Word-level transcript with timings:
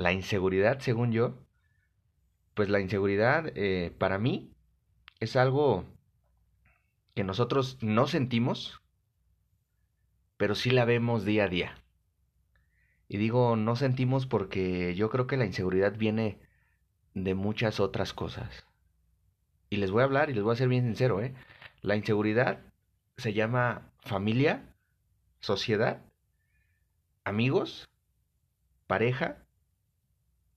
la 0.00 0.14
inseguridad, 0.14 0.80
según 0.80 1.12
yo, 1.12 1.34
pues 2.54 2.70
la 2.70 2.80
inseguridad 2.80 3.52
eh, 3.54 3.94
para 3.98 4.18
mí 4.18 4.50
es 5.20 5.36
algo 5.36 5.84
que 7.14 7.22
nosotros 7.22 7.76
no 7.82 8.06
sentimos, 8.06 8.80
pero 10.38 10.54
sí 10.54 10.70
la 10.70 10.86
vemos 10.86 11.26
día 11.26 11.44
a 11.44 11.48
día. 11.48 11.84
Y 13.08 13.18
digo, 13.18 13.56
no 13.56 13.76
sentimos 13.76 14.24
porque 14.26 14.94
yo 14.94 15.10
creo 15.10 15.26
que 15.26 15.36
la 15.36 15.44
inseguridad 15.44 15.94
viene 15.98 16.38
de 17.12 17.34
muchas 17.34 17.78
otras 17.78 18.14
cosas. 18.14 18.64
Y 19.68 19.76
les 19.76 19.90
voy 19.90 20.00
a 20.00 20.04
hablar 20.04 20.30
y 20.30 20.32
les 20.32 20.42
voy 20.42 20.54
a 20.54 20.56
ser 20.56 20.68
bien 20.68 20.84
sincero, 20.84 21.20
¿eh? 21.20 21.34
La 21.82 21.94
inseguridad 21.94 22.60
se 23.18 23.34
llama 23.34 23.92
familia, 23.98 24.74
sociedad, 25.40 26.00
amigos, 27.24 27.86
pareja, 28.86 29.44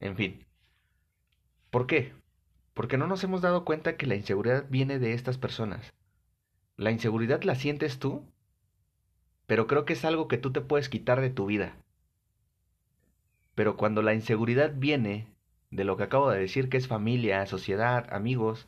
en 0.00 0.16
fin. 0.16 0.46
¿Por 1.70 1.86
qué? 1.86 2.12
Porque 2.74 2.96
no 2.96 3.06
nos 3.06 3.22
hemos 3.22 3.42
dado 3.42 3.64
cuenta 3.64 3.96
que 3.96 4.06
la 4.06 4.16
inseguridad 4.16 4.66
viene 4.68 4.98
de 4.98 5.12
estas 5.12 5.38
personas. 5.38 5.92
La 6.76 6.90
inseguridad 6.90 7.42
la 7.42 7.54
sientes 7.54 7.98
tú, 7.98 8.24
pero 9.46 9.66
creo 9.66 9.84
que 9.84 9.92
es 9.92 10.04
algo 10.04 10.28
que 10.28 10.38
tú 10.38 10.52
te 10.52 10.60
puedes 10.60 10.88
quitar 10.88 11.20
de 11.20 11.30
tu 11.30 11.46
vida. 11.46 11.76
Pero 13.54 13.76
cuando 13.76 14.02
la 14.02 14.14
inseguridad 14.14 14.72
viene 14.76 15.26
de 15.70 15.84
lo 15.84 15.96
que 15.96 16.04
acabo 16.04 16.30
de 16.30 16.40
decir, 16.40 16.68
que 16.68 16.76
es 16.76 16.88
familia, 16.88 17.44
sociedad, 17.46 18.12
amigos, 18.12 18.66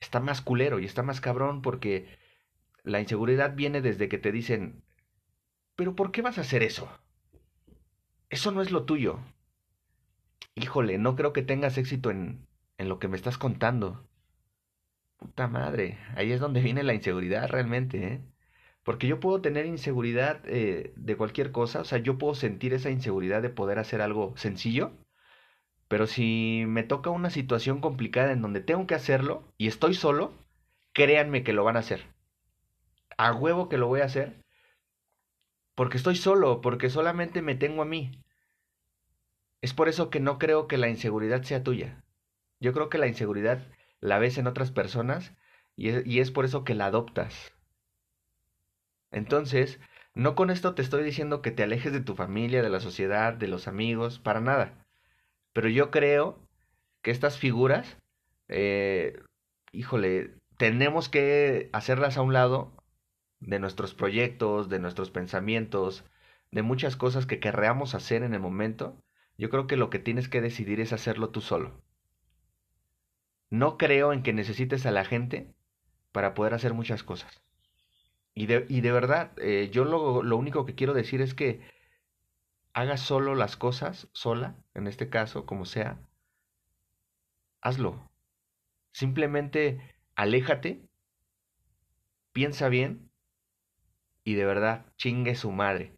está 0.00 0.20
más 0.20 0.40
culero 0.40 0.78
y 0.78 0.84
está 0.84 1.02
más 1.02 1.20
cabrón 1.20 1.62
porque 1.62 2.18
la 2.82 3.00
inseguridad 3.00 3.54
viene 3.54 3.80
desde 3.80 4.08
que 4.08 4.18
te 4.18 4.32
dicen, 4.32 4.82
pero 5.76 5.94
¿por 5.94 6.10
qué 6.10 6.22
vas 6.22 6.38
a 6.38 6.42
hacer 6.42 6.62
eso? 6.62 6.88
Eso 8.30 8.50
no 8.50 8.62
es 8.62 8.70
lo 8.70 8.84
tuyo. 8.84 9.20
Híjole, 10.54 10.96
no 10.96 11.14
creo 11.14 11.32
que 11.34 11.42
tengas 11.42 11.76
éxito 11.76 12.10
en, 12.10 12.46
en 12.78 12.88
lo 12.88 12.98
que 12.98 13.08
me 13.08 13.16
estás 13.16 13.36
contando. 13.36 14.08
Puta 15.16 15.48
madre, 15.48 15.98
ahí 16.16 16.32
es 16.32 16.40
donde 16.40 16.60
viene 16.60 16.82
la 16.82 16.92
inseguridad 16.94 17.48
realmente, 17.48 18.04
¿eh? 18.06 18.20
Porque 18.84 19.06
yo 19.06 19.20
puedo 19.20 19.40
tener 19.40 19.64
inseguridad 19.66 20.40
eh, 20.46 20.92
de 20.96 21.16
cualquier 21.16 21.52
cosa, 21.52 21.80
o 21.80 21.84
sea, 21.84 21.98
yo 21.98 22.18
puedo 22.18 22.34
sentir 22.34 22.74
esa 22.74 22.90
inseguridad 22.90 23.40
de 23.42 23.48
poder 23.50 23.78
hacer 23.78 24.02
algo 24.02 24.34
sencillo, 24.36 24.92
pero 25.88 26.06
si 26.08 26.64
me 26.68 26.82
toca 26.84 27.10
una 27.10 27.30
situación 27.30 27.80
complicada 27.80 28.32
en 28.32 28.42
donde 28.42 28.60
tengo 28.60 28.86
que 28.86 28.94
hacerlo 28.96 29.44
y 29.58 29.68
estoy 29.68 29.94
solo, 29.94 30.32
créanme 30.94 31.44
que 31.44 31.52
lo 31.54 31.64
van 31.64 31.76
a 31.76 31.80
hacer. 31.80 32.04
A 33.16 33.32
huevo 33.32 33.70
que 33.70 33.78
lo 33.78 33.86
voy 33.86 34.02
a 34.02 34.04
hacer, 34.04 34.44
porque 35.74 35.98
estoy 35.98 36.16
solo, 36.16 36.62
porque 36.62 36.88
solamente 36.88 37.42
me 37.42 37.54
tengo 37.54 37.82
a 37.82 37.84
mí. 37.84 38.21
Es 39.62 39.72
por 39.72 39.88
eso 39.88 40.10
que 40.10 40.20
no 40.20 40.38
creo 40.38 40.66
que 40.68 40.76
la 40.76 40.88
inseguridad 40.88 41.42
sea 41.44 41.62
tuya. 41.62 42.04
Yo 42.60 42.72
creo 42.72 42.88
que 42.88 42.98
la 42.98 43.06
inseguridad 43.06 43.66
la 44.00 44.18
ves 44.18 44.36
en 44.36 44.48
otras 44.48 44.72
personas 44.72 45.32
y 45.76 46.18
es, 46.20 46.30
por 46.30 46.44
eso 46.44 46.64
que 46.64 46.74
la 46.74 46.86
adoptas. 46.86 47.54
Entonces, 49.10 49.80
no 50.14 50.34
con 50.34 50.50
esto 50.50 50.74
te 50.74 50.82
estoy 50.82 51.04
diciendo 51.04 51.42
que 51.42 51.52
te 51.52 51.62
alejes 51.62 51.92
de 51.92 52.00
tu 52.00 52.14
familia, 52.14 52.62
de 52.62 52.70
la 52.70 52.80
sociedad, 52.80 53.34
de 53.34 53.48
los 53.48 53.68
amigos, 53.68 54.18
para 54.18 54.40
nada. 54.40 54.84
Pero 55.52 55.68
yo 55.68 55.90
creo 55.90 56.38
que 57.02 57.10
estas 57.10 57.38
figuras, 57.38 57.98
eh, 58.48 59.22
híjole, 59.72 60.34
tenemos 60.56 61.08
que 61.08 61.70
hacerlas 61.72 62.16
a 62.16 62.22
un 62.22 62.32
lado 62.32 62.72
de 63.40 63.58
nuestros 63.58 63.94
proyectos, 63.94 64.68
de 64.68 64.78
nuestros 64.78 65.10
pensamientos, 65.10 66.04
de 66.50 66.62
muchas 66.62 66.96
cosas 66.96 67.26
que 67.26 67.40
querríamos 67.40 67.94
hacer 67.94 68.22
en 68.22 68.34
el 68.34 68.40
momento. 68.40 68.96
Yo 69.42 69.50
creo 69.50 69.66
que 69.66 69.76
lo 69.76 69.90
que 69.90 69.98
tienes 69.98 70.28
que 70.28 70.40
decidir 70.40 70.78
es 70.78 70.92
hacerlo 70.92 71.30
tú 71.30 71.40
solo. 71.40 71.82
No 73.50 73.76
creo 73.76 74.12
en 74.12 74.22
que 74.22 74.32
necesites 74.32 74.86
a 74.86 74.92
la 74.92 75.04
gente 75.04 75.52
para 76.12 76.32
poder 76.32 76.54
hacer 76.54 76.74
muchas 76.74 77.02
cosas. 77.02 77.42
Y 78.34 78.46
de, 78.46 78.66
y 78.68 78.82
de 78.82 78.92
verdad, 78.92 79.32
eh, 79.38 79.68
yo 79.72 79.84
lo, 79.84 80.22
lo 80.22 80.36
único 80.36 80.64
que 80.64 80.76
quiero 80.76 80.94
decir 80.94 81.20
es 81.20 81.34
que 81.34 81.60
hagas 82.72 83.00
solo 83.00 83.34
las 83.34 83.56
cosas, 83.56 84.06
sola, 84.12 84.54
en 84.74 84.86
este 84.86 85.08
caso, 85.08 85.44
como 85.44 85.64
sea. 85.64 85.98
Hazlo. 87.62 88.12
Simplemente 88.92 89.80
aléjate, 90.14 90.88
piensa 92.32 92.68
bien 92.68 93.10
y 94.24 94.34
de 94.34 94.44
verdad 94.44 94.86
chingue 94.96 95.34
su 95.34 95.50
madre 95.50 95.96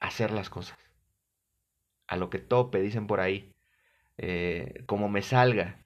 hacer 0.00 0.30
las 0.32 0.50
cosas. 0.50 0.81
A 2.12 2.16
lo 2.16 2.28
que 2.28 2.38
tope, 2.38 2.82
dicen 2.82 3.06
por 3.06 3.20
ahí. 3.20 3.54
Eh, 4.18 4.84
como 4.86 5.08
me 5.08 5.22
salga. 5.22 5.78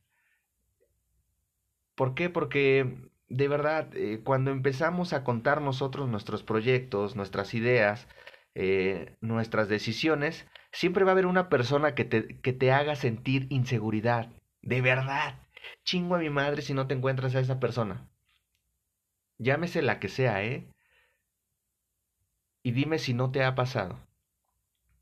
¿Por 1.94 2.14
qué? 2.14 2.30
Porque 2.30 2.96
de 3.28 3.46
verdad, 3.46 3.94
eh, 3.94 4.22
cuando 4.24 4.50
empezamos 4.50 5.12
a 5.12 5.22
contar 5.22 5.62
nosotros 5.62 6.08
nuestros 6.08 6.42
proyectos, 6.42 7.14
nuestras 7.14 7.54
ideas, 7.54 8.08
eh, 8.56 9.14
nuestras 9.20 9.68
decisiones, 9.68 10.48
siempre 10.72 11.04
va 11.04 11.12
a 11.12 11.12
haber 11.12 11.26
una 11.26 11.48
persona 11.48 11.94
que 11.94 12.04
te, 12.04 12.40
que 12.40 12.52
te 12.52 12.72
haga 12.72 12.96
sentir 12.96 13.46
inseguridad. 13.50 14.28
De 14.62 14.80
verdad. 14.80 15.38
Chingo 15.84 16.16
a 16.16 16.18
mi 16.18 16.30
madre 16.30 16.60
si 16.62 16.74
no 16.74 16.88
te 16.88 16.94
encuentras 16.94 17.36
a 17.36 17.40
esa 17.40 17.60
persona. 17.60 18.08
Llámese 19.38 19.80
la 19.80 20.00
que 20.00 20.08
sea, 20.08 20.42
¿eh? 20.44 20.66
Y 22.64 22.72
dime 22.72 22.98
si 22.98 23.14
no 23.14 23.30
te 23.30 23.44
ha 23.44 23.54
pasado. 23.54 24.00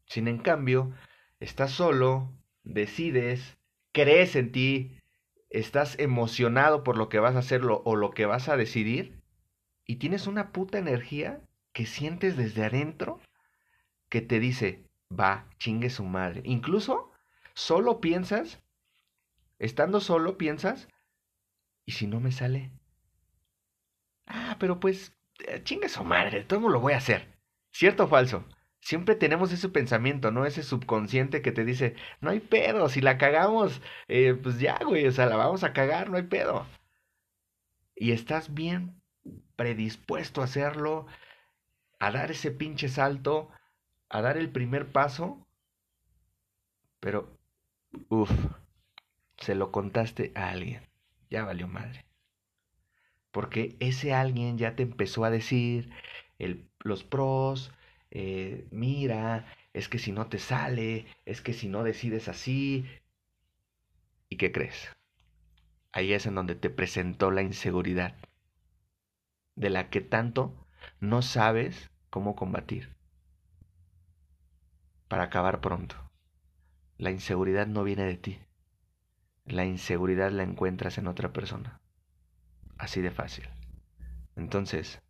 Sin 0.07 0.29
en 0.29 0.39
cambio, 0.39 0.93
estás 1.45 1.73
solo, 1.73 2.33
decides, 2.63 3.59
crees 3.93 4.35
en 4.35 4.51
ti, 4.51 4.99
estás 5.51 5.99
emocionado 5.99 6.83
por 6.83 6.97
lo 6.97 7.09
que 7.09 7.21
vas 7.21 7.37
a 7.37 7.41
hacer 7.41 7.63
o 7.65 7.97
lo 7.97 8.11
que 8.11 8.27
vas 8.27 8.49
a 8.49 8.57
decidir 8.57 9.23
y 9.87 9.97
tienes 9.97 10.27
una 10.27 10.53
puta 10.53 10.79
energía 10.79 11.43
que 11.73 11.85
sientes 11.87 12.37
desde 12.37 12.65
adentro 12.65 13.21
que 14.09 14.23
te 14.23 14.41
dice, 14.41 14.85
va, 15.11 15.47
chingue 15.59 15.91
su 15.91 16.05
madre. 16.05 16.41
Incluso 16.45 17.13
solo 17.53 18.01
piensas, 18.01 18.63
estando 19.59 20.01
solo 20.01 20.39
piensas, 20.39 20.89
¿y 21.85 21.93
si 21.93 22.07
no 22.07 22.21
me 22.21 22.33
sale? 22.33 22.73
Ah, 24.27 24.57
pero 24.59 24.81
pues, 24.81 25.13
eh, 25.47 25.61
chingue 25.63 25.91
su 25.91 26.05
madre, 26.05 26.45
todo 26.45 26.71
lo 26.71 26.81
voy 26.81 26.95
a 26.95 26.99
hacer. 26.99 27.39
¿Cierto 27.71 28.05
o 28.05 28.09
falso? 28.09 28.45
Siempre 28.85 29.15
tenemos 29.17 29.51
ese 29.53 29.71
pensamiento, 29.71 30.31
¿no? 30.31 30.45
Ese 30.45 30.63
subconsciente 30.63 31.41
que 31.43 31.53
te 31.53 31.65
dice, 31.65 31.97
no 32.21 32.31
hay 32.31 32.41
pedo, 32.41 32.89
si 32.91 33.01
la 33.01 33.17
cagamos, 33.19 33.81
eh, 34.09 34.35
pues 34.35 34.61
ya, 34.61 34.79
güey, 34.85 35.07
o 35.07 35.13
sea, 35.13 35.27
la 35.27 35.37
vamos 35.37 35.65
a 35.65 35.73
cagar, 35.73 36.11
no 36.11 36.19
hay 36.19 36.25
pedo. 36.25 36.67
Y 37.97 38.13
estás 38.13 38.53
bien 38.53 39.01
predispuesto 39.57 40.43
a 40.43 40.45
hacerlo, 40.45 41.07
a 41.99 42.11
dar 42.11 42.31
ese 42.31 42.51
pinche 42.51 42.89
salto, 42.89 43.49
a 44.11 44.21
dar 44.21 44.37
el 44.37 44.51
primer 44.51 44.93
paso, 44.93 45.49
pero, 47.01 47.39
uff, 48.11 48.31
se 49.39 49.55
lo 49.55 49.73
contaste 49.73 50.33
a 50.35 50.51
alguien, 50.51 50.83
ya 51.31 51.45
valió 51.45 51.69
madre. 51.69 52.05
Porque 53.31 53.77
ese 53.81 54.13
alguien 54.13 54.59
ya 54.59 54.77
te 54.77 54.83
empezó 54.83 55.25
a 55.25 55.31
decir 55.31 55.91
el, 56.39 56.69
los 56.81 57.03
pros, 57.03 57.73
eh, 58.15 58.69
mira, 58.71 59.53
es 59.73 59.89
que 59.89 59.99
si 59.99 60.13
no 60.13 60.29
te 60.29 60.39
sale, 60.39 61.07
es 61.27 61.43
que 61.43 61.53
si 61.53 61.69
no 61.69 61.83
decides 61.83 62.29
así. 62.29 62.87
¿Y 64.29 64.37
qué 64.37 64.53
crees? 64.53 64.89
Ahí 65.91 66.13
es 66.13 66.25
en 66.27 66.37
donde 66.37 66.55
te 66.55 66.71
presentó 66.71 67.33
la 67.33 67.43
inseguridad, 67.43 68.15
de 69.57 69.69
la 69.71 69.91
que 69.91 70.01
tanto 70.01 70.55
no 71.01 71.23
sabes 71.23 71.91
cómo 72.09 72.37
combatir. 72.37 72.95
Para 75.09 75.25
acabar 75.25 75.61
pronto. 75.61 75.97
La 76.99 77.11
inseguridad 77.11 77.67
no 77.67 77.83
viene 77.83 78.05
de 78.05 78.17
ti. 78.17 78.39
La 79.45 79.65
inseguridad 79.65 80.31
la 80.31 80.45
encuentras 80.45 80.99
en 80.99 81.09
otra 81.09 81.33
persona. 81.33 81.81
Así 82.79 83.01
de 83.01 83.11
fácil. 83.11 83.49
Entonces, 84.37 85.03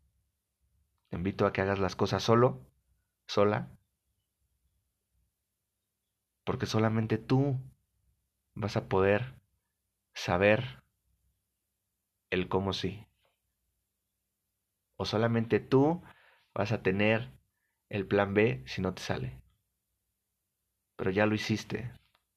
te 1.11 1.17
invito 1.17 1.47
a 1.47 1.53
que 1.53 1.61
hagas 1.61 1.79
las 1.79 1.97
cosas 1.97 2.23
solo 2.23 2.74
sola, 3.26 3.69
porque 6.44 6.67
solamente 6.67 7.19
tú 7.19 7.59
vas 8.55 8.76
a 8.76 8.88
poder 8.88 9.35
saber 10.15 10.82
el 12.31 12.49
cómo 12.49 12.73
sí. 12.73 13.06
O 14.97 15.05
solamente 15.05 15.61
tú 15.61 16.03
vas 16.55 16.73
a 16.73 16.82
tener 16.82 17.31
el 17.88 18.06
plan 18.06 18.35
B 18.35 18.62
si 18.67 18.82
no 18.82 18.94
te 18.94 19.03
sale. 19.03 19.41
Pero 20.97 21.11
ya 21.11 21.26
lo 21.26 21.35
hiciste. 21.35 21.93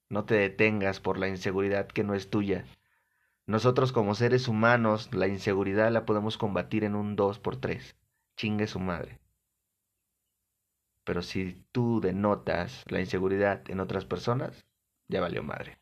No 0.10 0.26
te 0.26 0.36
detengas 0.36 1.00
por 1.00 1.18
la 1.18 1.28
inseguridad 1.28 1.88
que 1.88 2.04
no 2.04 2.14
es 2.14 2.30
tuya. 2.30 2.66
Nosotros 3.48 3.92
como 3.92 4.16
seres 4.16 4.48
humanos 4.48 5.14
la 5.14 5.28
inseguridad 5.28 5.92
la 5.92 6.06
podemos 6.06 6.38
combatir 6.38 6.84
en 6.84 6.96
un 6.96 7.16
2 7.16 7.40
por 7.40 7.58
3 7.58 7.96
Chingue 8.38 8.68
su 8.68 8.80
madre. 8.80 9.20
Pero 11.08 11.24
si 11.24 11.66
tú 11.72 12.02
denotas 12.02 12.84
la 12.88 13.00
inseguridad 13.02 13.64
en 13.72 13.80
otras 13.80 14.06
personas, 14.06 14.68
ya 15.10 15.22
valió 15.22 15.42
madre. 15.44 15.80